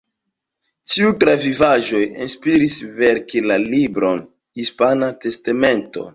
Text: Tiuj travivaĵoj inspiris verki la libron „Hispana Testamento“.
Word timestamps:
Tiuj 0.93 1.11
travivaĵoj 1.23 2.01
inspiris 2.27 2.79
verki 3.03 3.45
la 3.53 3.59
libron 3.67 4.27
„Hispana 4.63 5.13
Testamento“. 5.27 6.09